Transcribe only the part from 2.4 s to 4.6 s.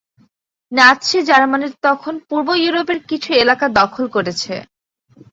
ইউরোপের কিছু এলাকা দখল করেছে।